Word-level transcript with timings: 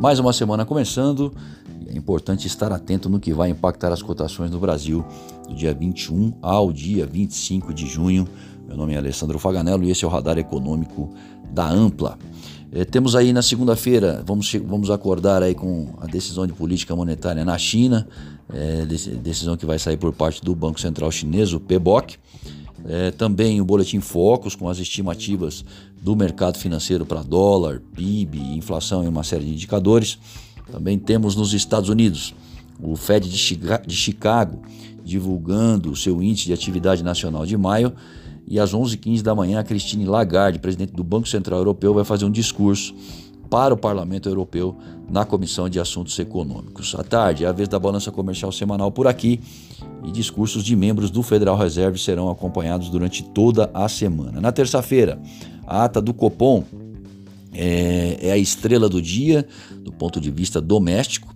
Mais 0.00 0.20
uma 0.20 0.32
semana 0.32 0.64
começando 0.64 1.34
é 1.88 1.96
importante 1.96 2.46
estar 2.46 2.70
atento 2.70 3.08
no 3.08 3.18
que 3.18 3.32
vai 3.32 3.50
impactar 3.50 3.92
as 3.92 4.00
cotações 4.00 4.48
no 4.48 4.60
Brasil 4.60 5.04
do 5.48 5.54
dia 5.56 5.74
21 5.74 6.34
ao 6.40 6.72
dia 6.72 7.04
25 7.04 7.74
de 7.74 7.84
junho. 7.84 8.24
Meu 8.68 8.76
nome 8.76 8.94
é 8.94 8.98
Alessandro 8.98 9.40
Faganello 9.40 9.82
e 9.82 9.90
esse 9.90 10.04
é 10.04 10.06
o 10.06 10.10
Radar 10.10 10.38
Econômico 10.38 11.12
da 11.50 11.68
Ampla. 11.68 12.16
É, 12.70 12.84
temos 12.84 13.16
aí 13.16 13.32
na 13.32 13.42
segunda-feira, 13.42 14.22
vamos, 14.24 14.52
vamos 14.64 14.88
acordar 14.88 15.42
aí 15.42 15.54
com 15.54 15.88
a 16.00 16.06
decisão 16.06 16.46
de 16.46 16.52
política 16.52 16.94
monetária 16.94 17.44
na 17.44 17.58
China, 17.58 18.06
é, 18.52 18.86
decisão 18.86 19.56
que 19.56 19.66
vai 19.66 19.80
sair 19.80 19.96
por 19.96 20.12
parte 20.12 20.44
do 20.44 20.54
Banco 20.54 20.80
Central 20.80 21.10
Chinês, 21.10 21.52
o 21.52 21.58
PBOC. 21.58 22.18
É, 22.86 23.10
também 23.10 23.60
o 23.60 23.64
Boletim 23.64 24.00
Focus 24.00 24.54
com 24.54 24.68
as 24.68 24.78
estimativas 24.78 25.64
do 26.00 26.14
mercado 26.14 26.58
financeiro 26.58 27.04
para 27.04 27.22
dólar, 27.22 27.82
PIB, 27.94 28.38
inflação 28.56 29.04
e 29.04 29.08
uma 29.08 29.24
série 29.24 29.44
de 29.44 29.52
indicadores. 29.52 30.18
Também 30.70 30.98
temos 30.98 31.34
nos 31.34 31.52
Estados 31.52 31.88
Unidos 31.88 32.34
o 32.80 32.94
Fed 32.94 33.28
de 33.28 33.96
Chicago 33.96 34.62
divulgando 35.04 35.90
o 35.90 35.96
seu 35.96 36.22
índice 36.22 36.46
de 36.46 36.52
atividade 36.52 37.02
nacional 37.02 37.46
de 37.46 37.56
maio 37.56 37.92
e 38.46 38.58
às 38.58 38.72
11h15 38.72 39.22
da 39.22 39.34
manhã, 39.34 39.60
a 39.60 39.64
Christine 39.64 40.06
Lagarde, 40.06 40.58
presidente 40.58 40.92
do 40.92 41.04
Banco 41.04 41.28
Central 41.28 41.60
Europeu, 41.60 41.92
vai 41.92 42.04
fazer 42.04 42.24
um 42.24 42.30
discurso 42.30 42.94
para 43.48 43.74
o 43.74 43.76
Parlamento 43.76 44.28
Europeu 44.28 44.76
na 45.10 45.24
Comissão 45.24 45.68
de 45.68 45.80
Assuntos 45.80 46.18
Econômicos. 46.18 46.94
À 46.94 47.02
tarde, 47.02 47.44
é 47.44 47.48
a 47.48 47.52
vez 47.52 47.68
da 47.68 47.78
balança 47.78 48.10
comercial 48.10 48.52
semanal 48.52 48.92
por 48.92 49.06
aqui 49.06 49.40
e 50.04 50.10
discursos 50.10 50.62
de 50.62 50.76
membros 50.76 51.10
do 51.10 51.22
Federal 51.22 51.56
Reserve 51.56 51.98
serão 51.98 52.30
acompanhados 52.30 52.88
durante 52.90 53.22
toda 53.22 53.70
a 53.72 53.88
semana. 53.88 54.40
Na 54.40 54.52
terça-feira, 54.52 55.20
a 55.66 55.84
ata 55.84 56.00
do 56.00 56.12
Copom 56.12 56.64
é, 57.52 58.18
é, 58.20 58.32
a 58.32 58.38
estrela 58.38 58.88
do 58.88 59.00
dia 59.00 59.46
do 59.82 59.92
ponto 59.92 60.20
de 60.20 60.30
vista 60.30 60.60
doméstico. 60.60 61.34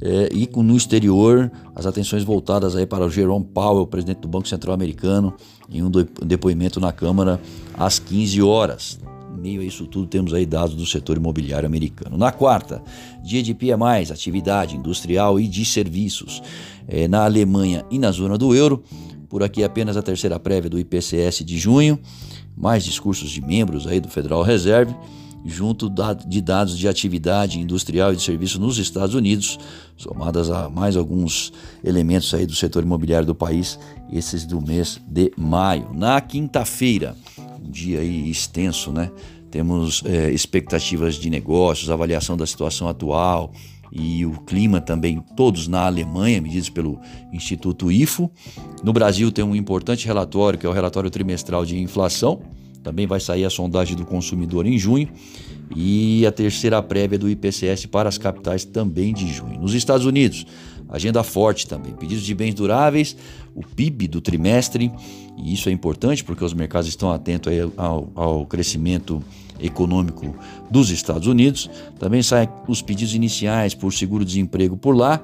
É, 0.00 0.28
e 0.32 0.48
no 0.62 0.76
exterior, 0.76 1.50
as 1.74 1.84
atenções 1.84 2.22
voltadas 2.22 2.76
aí 2.76 2.86
para 2.86 3.04
o 3.04 3.10
Jerome 3.10 3.44
Powell, 3.44 3.84
presidente 3.86 4.20
do 4.20 4.28
Banco 4.28 4.46
Central 4.46 4.72
Americano, 4.72 5.34
em 5.68 5.82
um 5.82 5.90
depoimento 5.90 6.78
na 6.78 6.92
Câmara 6.92 7.40
às 7.74 7.98
15 7.98 8.40
horas. 8.40 8.98
Meio 9.38 9.60
a 9.60 9.64
isso 9.64 9.86
tudo, 9.86 10.06
temos 10.06 10.34
aí 10.34 10.44
dados 10.44 10.74
do 10.74 10.84
setor 10.84 11.16
imobiliário 11.16 11.66
americano. 11.66 12.18
Na 12.18 12.32
quarta, 12.32 12.82
dia 13.22 13.42
de 13.42 13.54
PMIs, 13.54 14.10
atividade 14.10 14.76
industrial 14.76 15.38
e 15.38 15.46
de 15.46 15.64
serviços 15.64 16.42
é, 16.86 17.06
na 17.06 17.24
Alemanha 17.24 17.84
e 17.90 17.98
na 17.98 18.10
zona 18.10 18.36
do 18.36 18.54
euro. 18.54 18.82
Por 19.28 19.42
aqui 19.42 19.62
apenas 19.62 19.96
a 19.96 20.02
terceira 20.02 20.40
prévia 20.40 20.68
do 20.68 20.78
IPCS 20.78 21.44
de 21.44 21.58
junho, 21.58 21.98
mais 22.56 22.84
discursos 22.84 23.30
de 23.30 23.40
membros 23.40 23.86
aí 23.86 24.00
do 24.00 24.08
Federal 24.08 24.42
Reserve 24.42 24.94
junto 25.44 25.90
de 26.26 26.40
dados 26.40 26.76
de 26.76 26.88
atividade 26.88 27.60
industrial 27.60 28.12
e 28.12 28.16
de 28.16 28.22
serviço 28.22 28.60
nos 28.60 28.78
Estados 28.78 29.14
Unidos, 29.14 29.58
somadas 29.96 30.50
a 30.50 30.68
mais 30.68 30.96
alguns 30.96 31.52
elementos 31.84 32.32
aí 32.34 32.46
do 32.46 32.54
setor 32.54 32.82
imobiliário 32.82 33.26
do 33.26 33.34
país, 33.34 33.78
esses 34.12 34.44
do 34.44 34.60
mês 34.60 35.00
de 35.06 35.32
maio. 35.36 35.90
Na 35.94 36.20
quinta-feira, 36.20 37.16
dia 37.68 38.00
aí 38.00 38.30
extenso, 38.30 38.90
né? 38.92 39.10
Temos 39.50 40.02
é, 40.04 40.30
expectativas 40.30 41.14
de 41.14 41.30
negócios, 41.30 41.90
avaliação 41.90 42.36
da 42.36 42.46
situação 42.46 42.88
atual 42.88 43.52
e 43.90 44.26
o 44.26 44.32
clima 44.42 44.80
também, 44.80 45.22
todos 45.36 45.66
na 45.66 45.86
Alemanha, 45.86 46.40
medidos 46.40 46.68
pelo 46.68 47.00
Instituto 47.32 47.90
IFO. 47.90 48.30
No 48.82 48.92
Brasil 48.92 49.32
tem 49.32 49.44
um 49.44 49.56
importante 49.56 50.06
relatório, 50.06 50.58
que 50.58 50.66
é 50.66 50.68
o 50.68 50.72
relatório 50.72 51.10
trimestral 51.10 51.64
de 51.64 51.78
inflação, 51.78 52.42
também 52.82 53.06
vai 53.06 53.20
sair 53.20 53.44
a 53.44 53.50
sondagem 53.50 53.96
do 53.96 54.04
consumidor 54.04 54.66
em 54.66 54.78
junho 54.78 55.08
e 55.74 56.24
a 56.26 56.32
terceira 56.32 56.82
prévia 56.82 57.18
do 57.18 57.28
IPCS 57.28 57.86
para 57.86 58.08
as 58.08 58.16
capitais 58.16 58.64
também 58.64 59.12
de 59.12 59.30
junho. 59.32 59.60
Nos 59.60 59.74
Estados 59.74 60.06
Unidos, 60.06 60.46
agenda 60.88 61.22
forte 61.22 61.66
também, 61.66 61.92
pedidos 61.92 62.24
de 62.24 62.34
bens 62.34 62.54
duráveis, 62.54 63.16
o 63.54 63.64
PIB 63.64 64.08
do 64.08 64.20
trimestre, 64.20 64.90
e 65.36 65.52
isso 65.52 65.68
é 65.68 65.72
importante 65.72 66.24
porque 66.24 66.44
os 66.44 66.54
mercados 66.54 66.88
estão 66.88 67.12
atentos 67.12 67.52
ao, 67.76 68.10
ao 68.14 68.46
crescimento 68.46 69.22
econômico 69.60 70.34
dos 70.70 70.90
Estados 70.90 71.26
Unidos. 71.26 71.68
Também 71.98 72.22
saem 72.22 72.48
os 72.66 72.80
pedidos 72.80 73.14
iniciais 73.14 73.74
por 73.74 73.92
seguro-desemprego 73.92 74.76
por 74.76 74.96
lá 74.96 75.22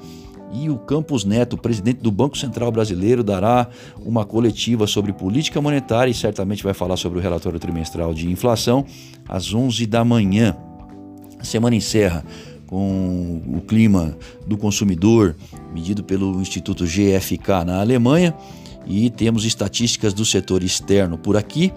e 0.54 0.70
o 0.70 0.78
Campos 0.78 1.24
Neto, 1.24 1.56
presidente 1.56 2.00
do 2.00 2.12
Banco 2.12 2.38
Central 2.38 2.70
Brasileiro, 2.70 3.24
dará 3.24 3.68
uma 4.04 4.24
coletiva 4.24 4.86
sobre 4.86 5.12
política 5.12 5.60
monetária 5.60 6.12
e 6.12 6.14
certamente 6.14 6.62
vai 6.62 6.72
falar 6.72 6.96
sobre 6.96 7.18
o 7.18 7.22
relatório 7.22 7.58
trimestral 7.58 8.14
de 8.14 8.30
inflação 8.30 8.84
às 9.28 9.52
11 9.52 9.84
da 9.86 10.04
manhã. 10.04 10.56
A 11.40 11.44
semana 11.44 11.74
encerra 11.74 12.24
com 12.74 13.40
o 13.56 13.60
clima 13.60 14.18
do 14.44 14.56
consumidor 14.56 15.36
medido 15.72 16.02
pelo 16.02 16.42
Instituto 16.42 16.84
GFK 16.84 17.64
na 17.64 17.80
Alemanha 17.80 18.34
e 18.84 19.08
temos 19.10 19.44
estatísticas 19.44 20.12
do 20.12 20.24
setor 20.24 20.60
externo 20.60 21.16
por 21.16 21.36
aqui 21.36 21.72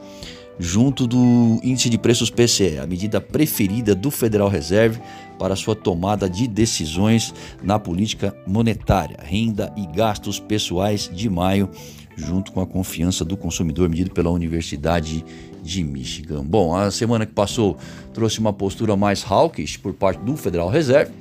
junto 0.60 1.06
do 1.06 1.60
índice 1.64 1.90
de 1.90 1.98
preços 1.98 2.30
PCE, 2.30 2.80
a 2.80 2.88
medida 2.88 3.22
preferida 3.22 3.94
do 3.94 4.10
Federal 4.10 4.50
Reserve 4.50 5.00
para 5.38 5.56
sua 5.56 5.76
tomada 5.76 6.30
de 6.30 6.48
decisões 6.48 7.34
na 7.64 7.78
política 7.78 8.36
monetária, 8.46 9.18
renda 9.22 9.72
e 9.78 9.86
gastos 9.86 10.40
pessoais 10.40 11.10
de 11.14 11.30
maio, 11.30 11.70
junto 12.16 12.52
com 12.52 12.62
a 12.62 12.66
confiança 12.66 13.24
do 13.24 13.38
consumidor 13.38 13.88
medido 13.88 14.12
pela 14.12 14.32
Universidade 14.32 15.24
de 15.62 15.84
Michigan. 15.84 16.44
Bom, 16.44 16.76
a 16.76 16.90
semana 16.90 17.26
que 17.26 17.34
passou 17.34 17.78
trouxe 18.14 18.40
uma 18.40 18.54
postura 18.54 18.96
mais 18.96 19.24
hawkish 19.24 19.78
por 19.78 19.94
parte 19.94 20.20
do 20.24 20.36
Federal 20.36 20.70
Reserve 20.70 21.12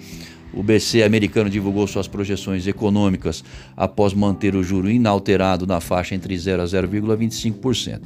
o 0.53 0.63
BC 0.63 1.03
americano 1.03 1.51
divulgou 1.51 1.87
suas 1.87 2.09
projeções 2.09 2.67
econômicas 2.67 3.45
após 3.77 4.15
manter 4.15 4.55
o 4.55 4.63
juro 4.63 4.91
inalterado 4.91 5.67
na 5.67 5.81
faixa 5.81 6.15
entre 6.15 6.37
0 6.37 6.63
a 6.63 6.65
0,25%. 6.65 8.01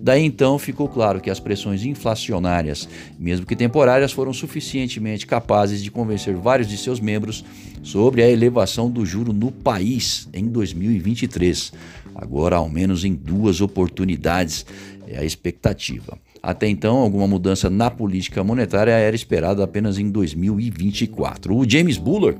Daí 0.00 0.24
então 0.24 0.58
ficou 0.58 0.88
claro 0.88 1.20
que 1.20 1.30
as 1.30 1.40
pressões 1.40 1.84
inflacionárias, 1.84 2.88
mesmo 3.18 3.44
que 3.44 3.54
temporárias, 3.54 4.12
foram 4.12 4.32
suficientemente 4.32 5.26
capazes 5.26 5.82
de 5.82 5.90
convencer 5.90 6.34
vários 6.34 6.68
de 6.68 6.78
seus 6.78 7.00
membros 7.00 7.44
sobre 7.82 8.22
a 8.22 8.30
elevação 8.30 8.90
do 8.90 9.04
juro 9.04 9.32
no 9.32 9.50
país 9.50 10.28
em 10.32 10.46
2023. 10.46 11.72
Agora, 12.14 12.56
ao 12.56 12.68
menos 12.68 13.04
em 13.04 13.14
duas 13.14 13.60
oportunidades, 13.60 14.64
é 15.06 15.18
a 15.18 15.24
expectativa. 15.24 16.18
Até 16.42 16.68
então, 16.68 16.96
alguma 16.96 17.28
mudança 17.28 17.70
na 17.70 17.88
política 17.88 18.42
monetária 18.42 18.90
era 18.90 19.14
esperada 19.14 19.62
apenas 19.62 19.96
em 19.96 20.10
2024. 20.10 21.56
O 21.56 21.68
James 21.68 21.98
Buller, 21.98 22.36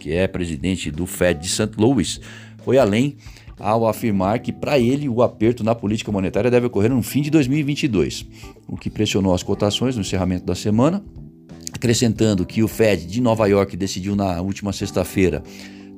que 0.00 0.12
é 0.12 0.26
presidente 0.26 0.90
do 0.90 1.06
Fed 1.06 1.40
de 1.40 1.48
St. 1.48 1.70
Louis, 1.78 2.20
foi 2.64 2.76
além 2.76 3.16
ao 3.58 3.86
afirmar 3.86 4.40
que 4.40 4.52
para 4.52 4.78
ele 4.78 5.08
o 5.08 5.22
aperto 5.22 5.62
na 5.62 5.74
política 5.74 6.10
monetária 6.10 6.50
deve 6.50 6.66
ocorrer 6.66 6.90
no 6.90 7.02
fim 7.02 7.22
de 7.22 7.30
2022, 7.30 8.26
o 8.66 8.76
que 8.76 8.90
pressionou 8.90 9.32
as 9.32 9.42
cotações 9.42 9.94
no 9.94 10.02
encerramento 10.02 10.44
da 10.44 10.54
semana, 10.54 11.02
acrescentando 11.72 12.44
que 12.44 12.62
o 12.62 12.68
Fed 12.68 13.06
de 13.06 13.20
Nova 13.20 13.46
York 13.46 13.76
decidiu 13.76 14.16
na 14.16 14.40
última 14.40 14.72
sexta-feira 14.72 15.42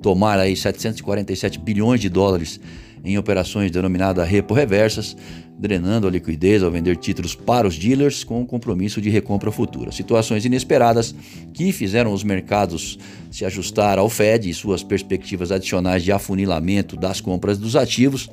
tomar 0.02 0.38
aí 0.38 0.54
747 0.54 1.58
bilhões 1.58 2.00
de 2.00 2.08
dólares 2.08 2.60
em 3.04 3.18
operações 3.18 3.70
denominadas 3.70 4.28
repo 4.28 4.54
reversas, 4.54 5.16
drenando 5.58 6.06
a 6.06 6.10
liquidez 6.10 6.62
ao 6.62 6.70
vender 6.70 6.96
títulos 6.96 7.34
para 7.34 7.66
os 7.66 7.76
dealers 7.76 8.22
com 8.22 8.40
o 8.40 8.46
compromisso 8.46 9.00
de 9.00 9.10
recompra 9.10 9.50
futura. 9.50 9.90
Situações 9.90 10.44
inesperadas 10.44 11.14
que 11.52 11.72
fizeram 11.72 12.12
os 12.12 12.22
mercados 12.22 12.98
se 13.30 13.44
ajustar 13.44 13.98
ao 13.98 14.08
Fed 14.08 14.48
e 14.48 14.54
suas 14.54 14.82
perspectivas 14.82 15.50
adicionais 15.50 16.04
de 16.04 16.12
afunilamento 16.12 16.96
das 16.96 17.20
compras 17.20 17.58
dos 17.58 17.74
ativos. 17.74 18.30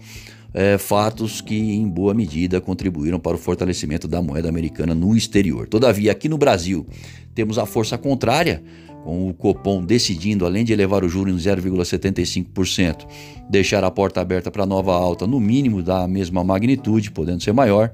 É, 0.58 0.78
fatos 0.78 1.42
que, 1.42 1.54
em 1.54 1.86
boa 1.86 2.14
medida, 2.14 2.62
contribuíram 2.62 3.20
para 3.20 3.36
o 3.36 3.38
fortalecimento 3.38 4.08
da 4.08 4.22
moeda 4.22 4.48
americana 4.48 4.96
no 4.96 5.14
exterior. 5.14 5.68
Todavia, 5.68 6.14
aqui 6.14 6.30
no 6.30 6.38
Brasil, 6.38 6.88
temos 7.34 7.58
a 7.58 7.66
força 7.66 7.98
contrária, 7.98 8.64
com 9.06 9.30
o 9.30 9.34
Copom 9.36 9.86
decidindo, 9.86 10.48
além 10.48 10.66
de 10.66 10.74
elevar 10.74 11.04
o 11.04 11.08
juro 11.08 11.30
em 11.30 11.36
0,75%, 11.36 13.06
deixar 13.48 13.84
a 13.84 13.92
porta 13.92 14.20
aberta 14.20 14.50
para 14.50 14.66
nova 14.66 14.96
alta 14.96 15.28
no 15.28 15.40
mínimo 15.40 15.84
da 15.84 16.08
mesma 16.08 16.44
magnitude, 16.44 17.12
podendo 17.12 17.44
ser 17.44 17.54
maior, 17.54 17.92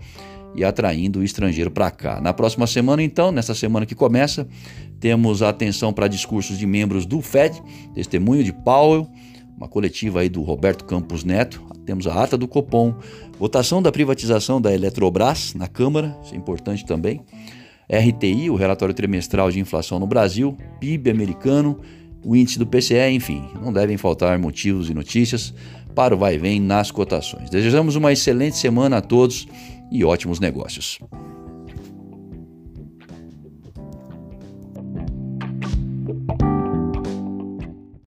e 0.56 0.64
atraindo 0.64 1.20
o 1.20 1.24
estrangeiro 1.24 1.70
para 1.70 1.92
cá. 1.92 2.22
Na 2.22 2.34
próxima 2.34 2.66
semana, 2.66 3.04
então, 3.04 3.30
nessa 3.30 3.54
semana 3.54 3.86
que 3.86 3.94
começa, 3.94 4.48
temos 5.02 5.42
atenção 5.42 5.92
para 5.92 6.08
discursos 6.08 6.58
de 6.58 6.66
membros 6.66 7.06
do 7.06 7.22
Fed, 7.22 7.62
testemunho 7.94 8.42
de 8.42 8.54
Powell, 8.54 9.06
uma 9.58 9.68
coletiva 9.68 10.22
aí 10.22 10.30
do 10.30 10.42
Roberto 10.42 10.86
Campos 10.86 11.26
Neto, 11.26 11.62
temos 11.86 12.08
a 12.08 12.24
ata 12.24 12.38
do 12.38 12.48
Copom, 12.48 12.96
votação 13.38 13.82
da 13.82 13.92
privatização 13.92 14.62
da 14.62 14.74
Eletrobras 14.74 15.54
na 15.56 15.68
Câmara, 15.68 16.18
isso 16.24 16.34
é 16.34 16.38
importante 16.38 16.86
também 16.86 17.22
RTI, 17.92 18.50
o 18.50 18.56
relatório 18.56 18.96
trimestral 18.96 19.52
de 19.52 19.60
inflação 19.60 20.00
no 20.00 20.08
Brasil, 20.08 20.58
PIB 20.80 21.10
americano, 21.10 21.80
o 22.24 22.36
índice 22.36 22.58
do 22.58 22.66
PCE, 22.66 23.10
enfim, 23.12 23.44
não 23.62 23.74
devem 23.74 23.98
faltar 23.98 24.38
motivos 24.40 24.90
e 24.90 24.94
notícias 24.94 25.54
para 25.94 26.16
o 26.16 26.18
vai 26.18 26.36
e 26.36 26.38
vem 26.38 26.60
nas 26.60 26.90
cotações. 26.90 27.50
Desejamos 27.50 27.96
uma 27.96 28.14
excelente 28.14 28.56
semana 28.56 28.98
a 28.98 29.02
todos 29.02 29.48
e 29.92 30.06
ótimos 30.06 30.40
negócios. 30.40 31.00